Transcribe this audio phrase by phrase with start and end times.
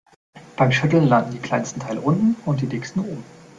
[0.57, 3.23] Beim Schütteln landen die kleinsten Teile unten und die dicksten oben.